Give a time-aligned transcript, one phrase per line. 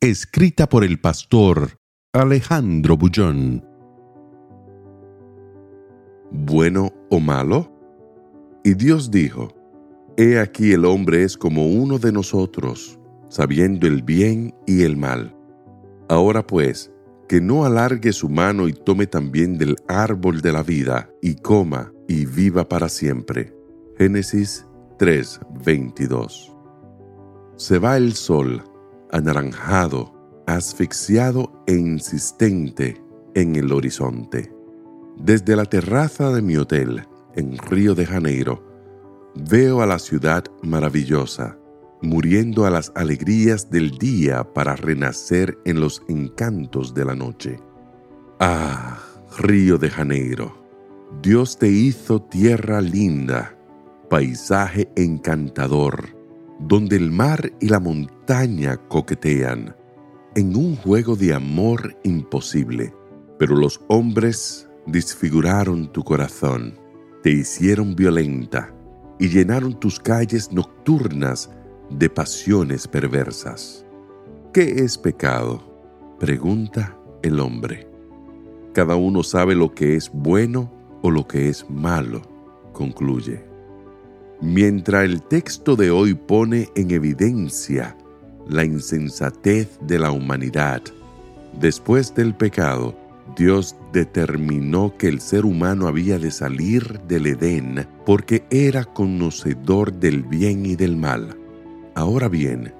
[0.00, 1.80] Escrita por el pastor
[2.12, 3.66] Alejandro Bullón.
[6.30, 7.72] ¿Bueno o malo?
[8.62, 9.52] Y Dios dijo,
[10.16, 12.96] He aquí el hombre es como uno de nosotros,
[13.28, 15.36] sabiendo el bien y el mal.
[16.08, 16.92] Ahora pues,
[17.28, 21.92] que no alargue su mano y tome también del árbol de la vida, y coma
[22.06, 23.52] y viva para siempre.
[23.96, 24.64] Génesis
[25.00, 26.56] 3:22
[27.56, 28.62] Se va el sol
[29.12, 30.12] anaranjado,
[30.46, 33.02] asfixiado e insistente
[33.34, 34.52] en el horizonte.
[35.16, 38.64] Desde la terraza de mi hotel, en Río de Janeiro,
[39.34, 41.58] veo a la ciudad maravillosa,
[42.00, 47.60] muriendo a las alegrías del día para renacer en los encantos de la noche.
[48.40, 48.98] Ah,
[49.38, 50.56] Río de Janeiro,
[51.22, 53.56] Dios te hizo tierra linda,
[54.08, 56.17] paisaje encantador,
[56.58, 59.76] donde el mar y la montaña coquetean,
[60.34, 62.94] en un juego de amor imposible.
[63.38, 66.78] Pero los hombres disfiguraron tu corazón,
[67.22, 68.74] te hicieron violenta
[69.18, 71.50] y llenaron tus calles nocturnas
[71.90, 73.84] de pasiones perversas.
[74.52, 76.16] ¿Qué es pecado?
[76.18, 77.88] Pregunta el hombre.
[78.74, 80.72] Cada uno sabe lo que es bueno
[81.02, 82.22] o lo que es malo,
[82.72, 83.47] concluye.
[84.40, 87.96] Mientras el texto de hoy pone en evidencia
[88.46, 90.80] la insensatez de la humanidad,
[91.58, 92.96] después del pecado,
[93.36, 100.22] Dios determinó que el ser humano había de salir del Edén porque era conocedor del
[100.22, 101.36] bien y del mal.
[101.96, 102.72] Ahora bien,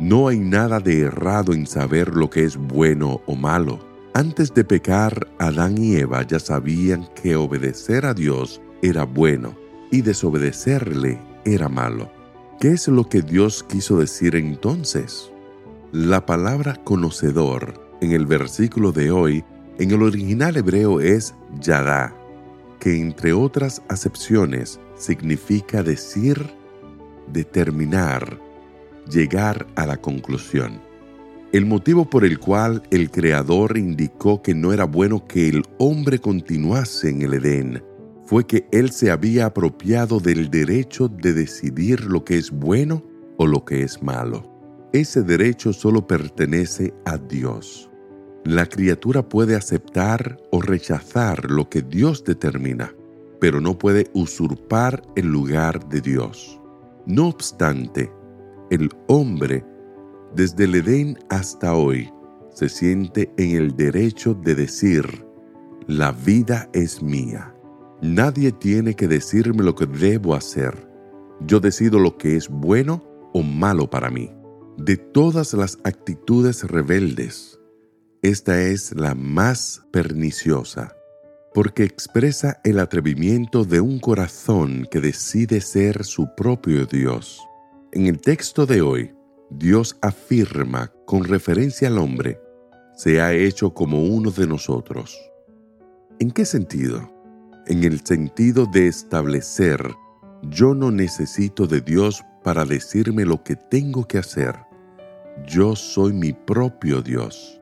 [0.00, 3.80] no hay nada de errado en saber lo que es bueno o malo.
[4.14, 9.61] Antes de pecar, Adán y Eva ya sabían que obedecer a Dios era bueno
[9.92, 12.10] y desobedecerle era malo.
[12.58, 15.30] ¿Qué es lo que Dios quiso decir entonces?
[15.92, 19.44] La palabra conocedor en el versículo de hoy
[19.78, 22.14] en el original hebreo es yadá,
[22.80, 26.38] que entre otras acepciones significa decir,
[27.30, 28.38] determinar,
[29.10, 30.80] llegar a la conclusión.
[31.52, 36.18] El motivo por el cual el Creador indicó que no era bueno que el hombre
[36.18, 37.91] continuase en el Edén
[38.32, 43.04] fue que él se había apropiado del derecho de decidir lo que es bueno
[43.36, 44.88] o lo que es malo.
[44.94, 47.90] Ese derecho solo pertenece a Dios.
[48.46, 52.94] La criatura puede aceptar o rechazar lo que Dios determina,
[53.38, 56.58] pero no puede usurpar el lugar de Dios.
[57.04, 58.10] No obstante,
[58.70, 59.62] el hombre,
[60.34, 62.10] desde el Edén hasta hoy,
[62.48, 65.04] se siente en el derecho de decir,
[65.86, 67.54] la vida es mía.
[68.02, 70.88] Nadie tiene que decirme lo que debo hacer.
[71.46, 73.00] Yo decido lo que es bueno
[73.32, 74.28] o malo para mí.
[74.76, 77.60] De todas las actitudes rebeldes,
[78.20, 80.96] esta es la más perniciosa,
[81.54, 87.40] porque expresa el atrevimiento de un corazón que decide ser su propio Dios.
[87.92, 89.14] En el texto de hoy,
[89.48, 92.40] Dios afirma con referencia al hombre,
[92.96, 95.16] se ha hecho como uno de nosotros.
[96.18, 97.21] ¿En qué sentido?
[97.66, 99.80] En el sentido de establecer,
[100.42, 104.56] yo no necesito de Dios para decirme lo que tengo que hacer.
[105.46, 107.60] Yo soy mi propio Dios.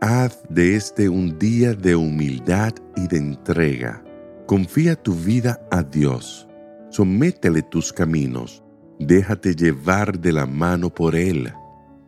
[0.00, 4.04] Haz de este un día de humildad y de entrega.
[4.46, 6.46] Confía tu vida a Dios.
[6.90, 8.62] Sométele tus caminos.
[8.98, 11.52] Déjate llevar de la mano por Él.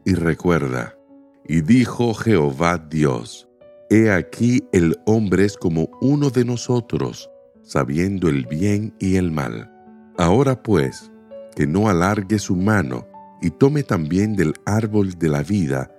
[0.05, 0.95] Y recuerda,
[1.47, 3.50] y dijo Jehová Dios,
[3.93, 7.29] He aquí el hombre es como uno de nosotros,
[7.65, 9.69] sabiendo el bien y el mal.
[10.17, 11.11] Ahora pues,
[11.57, 13.09] que no alargue su mano
[13.43, 15.91] y tome también del árbol de la vida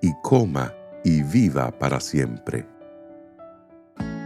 [0.00, 0.72] y coma
[1.04, 2.66] y viva para siempre.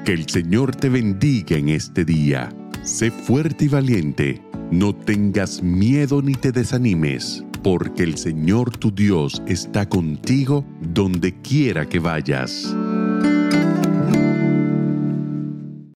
[0.04, 2.50] Que el Señor te bendiga en este día.
[2.82, 4.42] Sé fuerte y valiente.
[4.70, 10.62] No tengas miedo ni te desanimes, porque el Señor tu Dios está contigo
[10.92, 12.76] donde quiera que vayas.